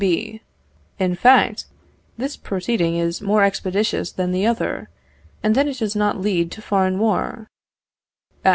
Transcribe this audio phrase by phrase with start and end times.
[0.01, 0.41] B.
[0.97, 1.65] In fact,
[2.17, 4.89] this proceeding is more expeditious than the other,
[5.43, 7.47] and then it does not lead to foreign war.